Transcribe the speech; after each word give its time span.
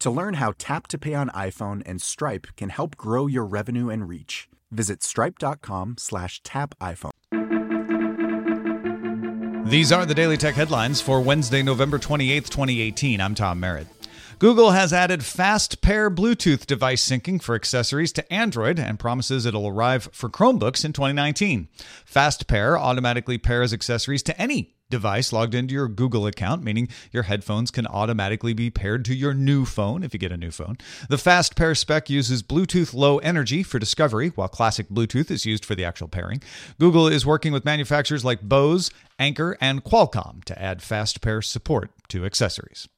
To 0.00 0.10
learn 0.10 0.34
how 0.34 0.54
Tap 0.56 0.86
to 0.88 0.98
Pay 0.98 1.12
on 1.12 1.28
iPhone 1.30 1.82
and 1.84 2.00
Stripe 2.00 2.46
can 2.56 2.70
help 2.70 2.96
grow 2.96 3.26
your 3.26 3.44
revenue 3.44 3.90
and 3.90 4.08
reach, 4.08 4.48
visit 4.70 5.02
stripe.com 5.02 5.96
slash 5.98 6.42
tap 6.42 6.74
iPhone. 6.80 7.10
These 9.68 9.92
are 9.92 10.06
the 10.06 10.14
Daily 10.14 10.38
Tech 10.38 10.54
headlines 10.54 11.02
for 11.02 11.20
Wednesday, 11.20 11.62
November 11.62 11.98
28th, 11.98 12.48
2018. 12.48 13.20
I'm 13.20 13.34
Tom 13.34 13.60
Merritt. 13.60 13.88
Google 14.38 14.70
has 14.70 14.94
added 14.94 15.22
fast 15.22 15.82
pair 15.82 16.10
Bluetooth 16.10 16.64
device 16.64 17.06
syncing 17.06 17.42
for 17.42 17.54
accessories 17.54 18.10
to 18.14 18.32
Android 18.32 18.78
and 18.78 18.98
promises 18.98 19.44
it'll 19.44 19.68
arrive 19.68 20.08
for 20.12 20.30
Chromebooks 20.30 20.82
in 20.82 20.94
2019. 20.94 21.68
Fast 22.06 22.46
pair 22.46 22.78
automatically 22.78 23.36
pairs 23.36 23.74
accessories 23.74 24.22
to 24.22 24.40
any 24.40 24.74
device 24.90 25.32
logged 25.32 25.54
into 25.54 25.74
your 25.74 25.88
Google 25.88 26.26
account, 26.26 26.62
meaning 26.62 26.88
your 27.12 27.22
headphones 27.24 27.70
can 27.70 27.86
automatically 27.86 28.52
be 28.52 28.70
paired 28.70 29.04
to 29.06 29.14
your 29.14 29.32
new 29.32 29.64
phone 29.64 30.02
if 30.02 30.12
you 30.12 30.18
get 30.18 30.32
a 30.32 30.36
new 30.36 30.50
phone. 30.50 30.76
The 31.08 31.18
Fast 31.18 31.56
Pair 31.56 31.74
spec 31.74 32.10
uses 32.10 32.42
Bluetooth 32.42 32.92
Low 32.92 33.18
Energy 33.18 33.62
for 33.62 33.78
discovery, 33.78 34.28
while 34.34 34.48
classic 34.48 34.88
Bluetooth 34.88 35.30
is 35.30 35.46
used 35.46 35.64
for 35.64 35.74
the 35.74 35.84
actual 35.84 36.08
pairing. 36.08 36.42
Google 36.78 37.08
is 37.08 37.24
working 37.24 37.52
with 37.52 37.64
manufacturers 37.64 38.24
like 38.24 38.42
Bose, 38.42 38.90
Anker, 39.18 39.56
and 39.60 39.84
Qualcomm 39.84 40.44
to 40.44 40.60
add 40.60 40.82
Fast 40.82 41.20
Pair 41.20 41.42
support 41.42 41.90
to 42.08 42.24
accessories. 42.24 42.88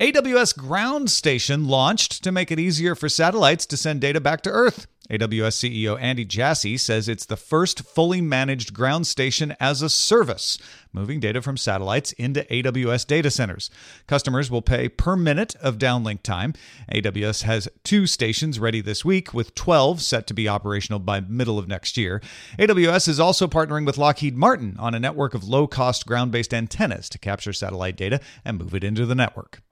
AWS 0.00 0.56
Ground 0.56 1.10
Station 1.10 1.68
launched 1.68 2.24
to 2.24 2.32
make 2.32 2.50
it 2.50 2.58
easier 2.58 2.96
for 2.96 3.08
satellites 3.08 3.66
to 3.66 3.76
send 3.76 4.00
data 4.00 4.20
back 4.20 4.42
to 4.42 4.50
Earth. 4.50 4.88
AWS 5.10 5.58
CEO 5.58 6.00
Andy 6.00 6.24
Jassy 6.24 6.76
says 6.76 7.08
it's 7.08 7.26
the 7.26 7.36
first 7.36 7.80
fully 7.80 8.20
managed 8.20 8.72
ground 8.72 9.06
station 9.06 9.54
as 9.58 9.82
a 9.82 9.88
service, 9.88 10.58
moving 10.92 11.18
data 11.18 11.42
from 11.42 11.56
satellites 11.56 12.12
into 12.12 12.44
AWS 12.44 13.06
data 13.06 13.30
centers. 13.30 13.68
Customers 14.06 14.50
will 14.50 14.62
pay 14.62 14.88
per 14.88 15.16
minute 15.16 15.56
of 15.56 15.78
downlink 15.78 16.22
time. 16.22 16.54
AWS 16.92 17.42
has 17.42 17.68
two 17.82 18.06
stations 18.06 18.60
ready 18.60 18.80
this 18.80 19.04
week, 19.04 19.34
with 19.34 19.54
12 19.54 20.00
set 20.00 20.26
to 20.28 20.34
be 20.34 20.48
operational 20.48 21.00
by 21.00 21.20
middle 21.20 21.58
of 21.58 21.68
next 21.68 21.96
year. 21.96 22.22
AWS 22.58 23.08
is 23.08 23.20
also 23.20 23.48
partnering 23.48 23.84
with 23.84 23.98
Lockheed 23.98 24.36
Martin 24.36 24.76
on 24.78 24.94
a 24.94 25.00
network 25.00 25.34
of 25.34 25.44
low 25.44 25.66
cost 25.66 26.06
ground 26.06 26.30
based 26.30 26.54
antennas 26.54 27.08
to 27.08 27.18
capture 27.18 27.52
satellite 27.52 27.96
data 27.96 28.20
and 28.44 28.58
move 28.58 28.74
it 28.74 28.84
into 28.84 29.04
the 29.04 29.16
network. 29.16 29.62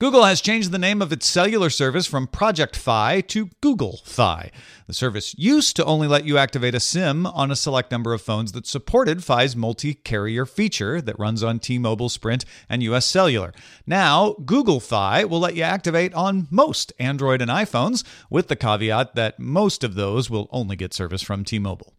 Google 0.00 0.24
has 0.24 0.40
changed 0.40 0.72
the 0.72 0.78
name 0.78 1.02
of 1.02 1.12
its 1.12 1.28
cellular 1.28 1.68
service 1.68 2.06
from 2.06 2.26
Project 2.26 2.74
Fi 2.74 3.20
to 3.20 3.50
Google 3.60 4.00
Fi. 4.06 4.50
The 4.86 4.94
service 4.94 5.34
used 5.36 5.76
to 5.76 5.84
only 5.84 6.08
let 6.08 6.24
you 6.24 6.38
activate 6.38 6.74
a 6.74 6.80
SIM 6.80 7.26
on 7.26 7.50
a 7.50 7.54
select 7.54 7.92
number 7.92 8.14
of 8.14 8.22
phones 8.22 8.52
that 8.52 8.66
supported 8.66 9.22
Fi's 9.22 9.54
multi 9.54 9.92
carrier 9.92 10.46
feature 10.46 11.02
that 11.02 11.18
runs 11.18 11.42
on 11.42 11.58
T 11.58 11.78
Mobile, 11.78 12.08
Sprint, 12.08 12.46
and 12.66 12.82
US 12.84 13.04
Cellular. 13.04 13.52
Now, 13.86 14.36
Google 14.46 14.80
Fi 14.80 15.26
will 15.26 15.40
let 15.40 15.54
you 15.54 15.64
activate 15.64 16.14
on 16.14 16.48
most 16.50 16.94
Android 16.98 17.42
and 17.42 17.50
iPhones, 17.50 18.02
with 18.30 18.48
the 18.48 18.56
caveat 18.56 19.14
that 19.16 19.38
most 19.38 19.84
of 19.84 19.96
those 19.96 20.30
will 20.30 20.48
only 20.50 20.76
get 20.76 20.94
service 20.94 21.20
from 21.20 21.44
T 21.44 21.58
Mobile. 21.58 21.92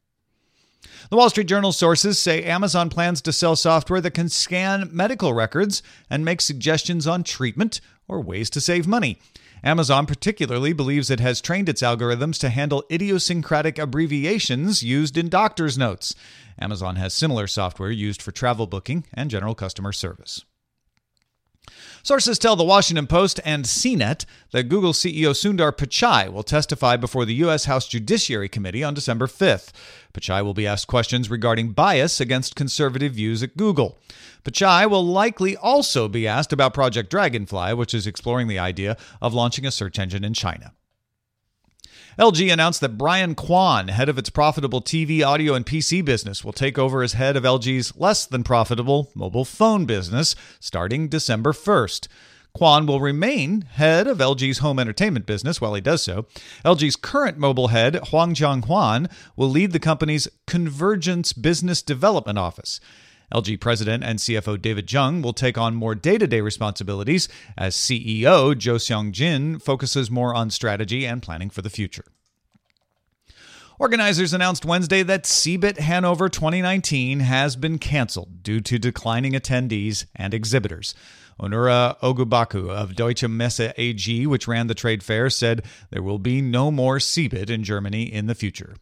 The 1.10 1.18
Wall 1.18 1.30
Street 1.30 1.48
Journal 1.48 1.72
sources 1.72 2.18
say 2.18 2.44
Amazon 2.44 2.90
plans 2.90 3.22
to 3.22 3.34
sell 3.34 3.56
software 3.56 4.02
that 4.02 4.14
can 4.14 4.30
scan 4.30 4.90
medical 4.92 5.34
records 5.34 5.84
and 6.10 6.24
make 6.24 6.42
suggestions 6.42 7.06
on 7.06 7.24
treatment 7.24 7.82
or 8.08 8.22
ways 8.22 8.50
to 8.52 8.62
save 8.62 8.88
money. 8.88 9.20
Amazon 9.64 10.06
particularly 10.06 10.74
believes 10.74 11.10
it 11.10 11.20
has 11.20 11.40
trained 11.40 11.70
its 11.70 11.82
algorithms 11.82 12.40
to 12.40 12.50
handle 12.50 12.84
idiosyncratic 12.92 13.78
abbreviations 13.78 14.82
used 14.82 15.18
in 15.18 15.30
doctor's 15.30 15.78
notes. 15.78 16.16
Amazon 16.60 16.96
has 16.96 17.14
similar 17.14 17.46
software 17.46 17.92
used 17.92 18.22
for 18.22 18.32
travel 18.32 18.66
booking 18.66 19.06
and 19.14 19.30
general 19.30 19.54
customer 19.54 19.92
service. 19.92 20.44
Sources 22.04 22.40
tell 22.40 22.56
the 22.56 22.64
Washington 22.64 23.06
Post 23.06 23.40
and 23.46 23.66
CNET 23.66 24.26
that 24.52 24.70
Google 24.70 24.92
CEO 24.92 25.32
Sundar 25.32 25.72
Pichai 25.72 26.34
will 26.34 26.42
testify 26.42 26.98
before 26.98 27.26
the 27.26 27.36
U.S. 27.36 27.66
House 27.66 27.88
Judiciary 27.88 28.50
Committee 28.50 28.84
on 28.84 28.96
December 28.96 29.28
5th. 29.28 29.72
Pichai 30.12 30.44
will 30.44 30.56
be 30.56 30.66
asked 30.66 30.88
questions 30.88 31.30
regarding 31.30 31.74
bias 31.74 32.20
against 32.20 32.56
conservative 32.56 33.14
views 33.14 33.44
at 33.44 33.56
Google. 33.56 34.00
Pichai 34.44 34.90
will 34.90 35.06
likely 35.06 35.56
also 35.56 36.08
be 36.08 36.28
asked 36.28 36.52
about 36.52 36.74
Project 36.74 37.12
Dragonfly, 37.12 37.76
which 37.76 37.94
is 37.94 38.08
exploring 38.08 38.48
the 38.48 38.60
idea 38.60 38.98
of 39.22 39.36
launching 39.36 39.66
a 39.68 39.72
search 39.72 40.00
engine 40.00 40.24
in 40.24 40.34
China. 40.34 40.74
LG 42.20 42.52
announced 42.52 42.82
that 42.82 42.98
Brian 42.98 43.36
Kwon, 43.36 43.90
head 43.90 44.10
of 44.10 44.18
its 44.18 44.30
profitable 44.30 44.82
TV, 44.82 45.26
audio, 45.26 45.54
and 45.54 45.66
PC 45.66 46.04
business, 46.04 46.44
will 46.44 46.52
take 46.52 46.78
over 46.78 47.02
as 47.02 47.14
head 47.14 47.38
of 47.38 47.44
LG's 47.44 47.96
less 47.96 48.26
than 48.26 48.44
profitable 48.44 49.10
mobile 49.16 49.46
phone 49.46 49.86
business 49.86 50.36
starting 50.60 51.08
December 51.08 51.54
1st. 51.54 52.08
Kwon 52.58 52.86
will 52.86 53.00
remain 53.00 53.62
head 53.62 54.08
of 54.08 54.18
LG's 54.18 54.58
home 54.58 54.78
entertainment 54.78 55.26
business 55.26 55.62
while 55.62 55.74
he 55.74 55.80
does 55.80 56.04
so. 56.04 56.26
LG's 56.66 56.98
current 56.98 57.38
mobile 57.38 57.70
head, 57.70 57.96
Hwang 58.10 58.34
Jeong-hwan, 58.34 59.08
will 59.38 59.50
lead 59.50 59.72
the 59.72 59.80
company's 59.80 60.28
Convergence 60.48 61.32
Business 61.32 61.82
Development 61.82 62.38
Office. 62.38 62.82
LG 63.34 63.60
president 63.60 64.04
and 64.04 64.20
CFO 64.20 64.62
David 64.62 64.92
Jung 64.92 65.22
will 65.22 65.34
take 65.34 65.58
on 65.58 65.76
more 65.76 65.96
day 65.96 66.18
to 66.18 66.28
day 66.28 66.42
responsibilities 66.42 67.28
as 67.58 67.76
CEO 67.76 68.58
Jo 68.58 68.76
Seong 68.76 69.12
Jin 69.12 69.60
focuses 69.60 70.12
more 70.12 70.34
on 70.34 70.50
strategy 70.50 71.06
and 71.06 71.22
planning 71.22 71.50
for 71.50 71.62
the 71.62 71.70
future. 71.70 72.06
Organizers 73.80 74.32
announced 74.32 74.64
Wednesday 74.64 75.02
that 75.02 75.24
CeBIT 75.24 75.80
Hanover 75.80 76.30
2019 76.30 77.22
has 77.22 77.56
been 77.56 77.80
canceled 77.80 78.44
due 78.44 78.62
to 78.62 78.78
declining 78.78 79.34
attendees 79.34 80.06
and 80.16 80.36
exhibitors. 80.36 80.94
Onuora 81.40 82.00
Ogbukagu 82.02 82.70
of 82.70 82.96
Deutsche 82.96 83.28
Messe 83.28 83.74
AG, 83.78 84.28
which 84.28 84.48
ran 84.48 84.68
the 84.68 84.76
trade 84.76 85.02
fair, 85.02 85.32
said 85.32 85.66
there 85.90 86.04
will 86.04 86.20
be 86.20 86.42
no 86.42 86.70
more 86.70 87.00
CeBIT 87.00 87.50
in 87.50 87.64
Germany 87.64 88.04
in 88.04 88.28
the 88.28 88.36
future. 88.36 88.76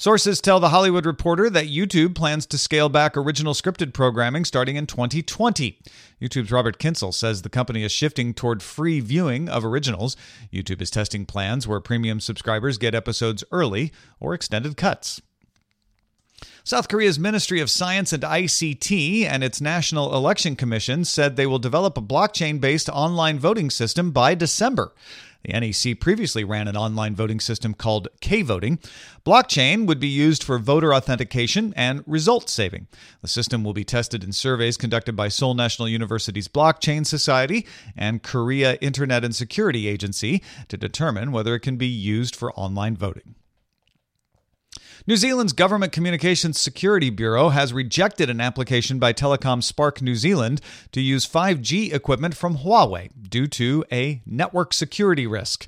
Sources 0.00 0.40
tell 0.40 0.60
The 0.60 0.68
Hollywood 0.68 1.04
Reporter 1.04 1.50
that 1.50 1.66
YouTube 1.66 2.14
plans 2.14 2.46
to 2.46 2.56
scale 2.56 2.88
back 2.88 3.16
original 3.16 3.52
scripted 3.52 3.92
programming 3.92 4.44
starting 4.44 4.76
in 4.76 4.86
2020. 4.86 5.80
YouTube's 6.22 6.52
Robert 6.52 6.78
Kyncl 6.78 7.12
says 7.12 7.42
the 7.42 7.48
company 7.48 7.82
is 7.82 7.90
shifting 7.90 8.32
toward 8.32 8.62
free 8.62 9.00
viewing 9.00 9.48
of 9.48 9.64
originals. 9.64 10.16
YouTube 10.52 10.80
is 10.80 10.92
testing 10.92 11.26
plans 11.26 11.66
where 11.66 11.80
premium 11.80 12.20
subscribers 12.20 12.78
get 12.78 12.94
episodes 12.94 13.42
early 13.50 13.90
or 14.20 14.34
extended 14.34 14.76
cuts. 14.76 15.20
South 16.62 16.88
Korea's 16.88 17.18
Ministry 17.18 17.60
of 17.60 17.68
Science 17.68 18.12
and 18.12 18.22
ICT 18.22 19.24
and 19.24 19.42
its 19.42 19.60
National 19.60 20.14
Election 20.14 20.54
Commission 20.54 21.04
said 21.04 21.34
they 21.34 21.46
will 21.46 21.58
develop 21.58 21.98
a 21.98 22.02
blockchain 22.02 22.60
based 22.60 22.88
online 22.88 23.40
voting 23.40 23.68
system 23.68 24.12
by 24.12 24.36
December. 24.36 24.92
The 25.44 25.58
NEC 25.58 26.00
previously 26.00 26.44
ran 26.44 26.68
an 26.68 26.76
online 26.76 27.14
voting 27.14 27.40
system 27.40 27.72
called 27.74 28.08
K 28.20 28.42
voting. 28.42 28.78
Blockchain 29.24 29.86
would 29.86 30.00
be 30.00 30.08
used 30.08 30.42
for 30.42 30.58
voter 30.58 30.92
authentication 30.92 31.72
and 31.76 32.02
result 32.06 32.50
saving. 32.50 32.88
The 33.22 33.28
system 33.28 33.62
will 33.62 33.72
be 33.72 33.84
tested 33.84 34.24
in 34.24 34.32
surveys 34.32 34.76
conducted 34.76 35.14
by 35.14 35.28
Seoul 35.28 35.54
National 35.54 35.88
University's 35.88 36.48
Blockchain 36.48 37.06
Society 37.06 37.66
and 37.96 38.22
Korea 38.22 38.74
Internet 38.80 39.24
and 39.24 39.34
Security 39.34 39.86
Agency 39.86 40.42
to 40.68 40.76
determine 40.76 41.32
whether 41.32 41.54
it 41.54 41.60
can 41.60 41.76
be 41.76 41.86
used 41.86 42.34
for 42.34 42.52
online 42.54 42.96
voting. 42.96 43.34
New 45.08 45.16
Zealand's 45.16 45.54
Government 45.54 45.90
Communications 45.90 46.60
Security 46.60 47.08
Bureau 47.08 47.48
has 47.48 47.72
rejected 47.72 48.28
an 48.28 48.42
application 48.42 48.98
by 48.98 49.14
Telecom 49.14 49.62
Spark 49.62 50.02
New 50.02 50.14
Zealand 50.14 50.60
to 50.92 51.00
use 51.00 51.26
5G 51.26 51.94
equipment 51.94 52.36
from 52.36 52.58
Huawei 52.58 53.08
due 53.26 53.46
to 53.46 53.86
a 53.90 54.20
network 54.26 54.74
security 54.74 55.26
risk. 55.26 55.66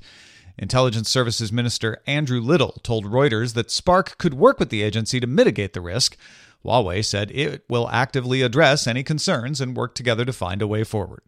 Intelligence 0.59 1.09
Services 1.09 1.51
Minister 1.51 2.03
Andrew 2.05 2.39
Little 2.39 2.79
told 2.83 3.05
Reuters 3.05 3.55
that 3.55 3.71
Spark 3.71 4.19
could 4.19 4.35
work 4.35 4.59
with 4.59 4.69
the 4.69 4.83
agency 4.83 5.19
to 5.19 5.25
mitigate 5.25 5.73
the 5.73 5.81
risk. 5.81 6.17
Huawei 6.63 7.03
said 7.03 7.31
it 7.31 7.63
will 7.67 7.89
actively 7.89 8.43
address 8.43 8.85
any 8.85 9.01
concerns 9.01 9.59
and 9.59 9.75
work 9.75 9.95
together 9.95 10.23
to 10.23 10.33
find 10.33 10.61
a 10.61 10.67
way 10.67 10.83
forward. 10.83 11.23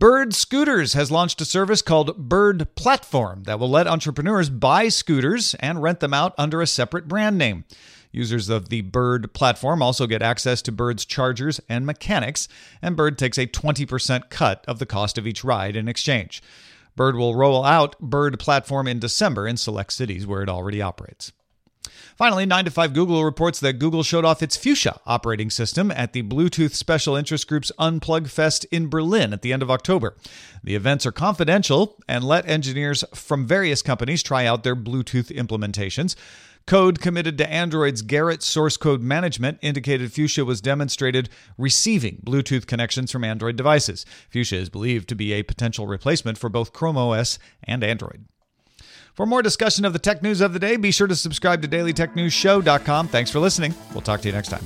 Bird 0.00 0.32
Scooters 0.32 0.94
has 0.94 1.10
launched 1.10 1.42
a 1.42 1.44
service 1.44 1.82
called 1.82 2.16
Bird 2.16 2.74
Platform 2.74 3.42
that 3.42 3.58
will 3.58 3.68
let 3.68 3.86
entrepreneurs 3.86 4.48
buy 4.48 4.88
scooters 4.88 5.54
and 5.56 5.82
rent 5.82 6.00
them 6.00 6.14
out 6.14 6.34
under 6.38 6.62
a 6.62 6.66
separate 6.66 7.06
brand 7.06 7.36
name. 7.36 7.66
Users 8.10 8.48
of 8.48 8.70
the 8.70 8.80
Bird 8.80 9.34
platform 9.34 9.82
also 9.82 10.06
get 10.06 10.22
access 10.22 10.62
to 10.62 10.72
Bird's 10.72 11.04
chargers 11.04 11.60
and 11.68 11.84
mechanics, 11.84 12.48
and 12.80 12.96
Bird 12.96 13.18
takes 13.18 13.36
a 13.36 13.46
20% 13.46 14.30
cut 14.30 14.64
of 14.66 14.78
the 14.78 14.86
cost 14.86 15.18
of 15.18 15.26
each 15.26 15.44
ride 15.44 15.76
in 15.76 15.86
exchange. 15.86 16.42
Bird 16.96 17.14
will 17.14 17.34
roll 17.34 17.62
out 17.62 18.00
Bird 18.00 18.38
platform 18.38 18.88
in 18.88 19.00
December 19.00 19.46
in 19.46 19.58
select 19.58 19.92
cities 19.92 20.26
where 20.26 20.40
it 20.40 20.48
already 20.48 20.80
operates. 20.80 21.30
Finally, 22.16 22.46
9 22.46 22.64
to 22.66 22.70
5 22.70 22.92
Google 22.92 23.24
reports 23.24 23.60
that 23.60 23.78
Google 23.78 24.02
showed 24.02 24.24
off 24.24 24.42
its 24.42 24.56
Fuchsia 24.56 25.00
operating 25.06 25.50
system 25.50 25.90
at 25.90 26.12
the 26.12 26.22
Bluetooth 26.22 26.74
Special 26.74 27.16
Interest 27.16 27.46
Group's 27.46 27.72
Unplug 27.78 28.28
Fest 28.28 28.64
in 28.70 28.88
Berlin 28.88 29.32
at 29.32 29.42
the 29.42 29.52
end 29.52 29.62
of 29.62 29.70
October. 29.70 30.16
The 30.62 30.74
events 30.74 31.06
are 31.06 31.12
confidential 31.12 31.96
and 32.08 32.24
let 32.24 32.48
engineers 32.48 33.04
from 33.14 33.46
various 33.46 33.82
companies 33.82 34.22
try 34.22 34.46
out 34.46 34.64
their 34.64 34.76
Bluetooth 34.76 35.34
implementations. 35.34 36.16
Code 36.66 37.00
committed 37.00 37.36
to 37.38 37.50
Android's 37.50 38.02
Gerrit 38.02 38.42
source 38.42 38.76
code 38.76 39.00
management 39.00 39.58
indicated 39.60 40.12
Fuchsia 40.12 40.44
was 40.44 40.60
demonstrated 40.60 41.28
receiving 41.58 42.22
Bluetooth 42.24 42.66
connections 42.66 43.10
from 43.10 43.24
Android 43.24 43.56
devices. 43.56 44.06
Fuchsia 44.28 44.56
is 44.56 44.68
believed 44.68 45.08
to 45.08 45.14
be 45.14 45.32
a 45.32 45.42
potential 45.42 45.86
replacement 45.86 46.38
for 46.38 46.48
both 46.48 46.72
Chrome 46.72 46.96
OS 46.96 47.38
and 47.64 47.82
Android. 47.82 48.26
For 49.20 49.26
more 49.26 49.42
discussion 49.42 49.84
of 49.84 49.92
the 49.92 49.98
tech 49.98 50.22
news 50.22 50.40
of 50.40 50.54
the 50.54 50.58
day, 50.58 50.76
be 50.76 50.90
sure 50.90 51.06
to 51.06 51.14
subscribe 51.14 51.60
to 51.60 51.68
dailytechnewsshow.com. 51.68 53.08
Thanks 53.08 53.30
for 53.30 53.38
listening. 53.38 53.74
We'll 53.92 54.00
talk 54.00 54.22
to 54.22 54.28
you 54.28 54.32
next 54.32 54.48
time. 54.48 54.64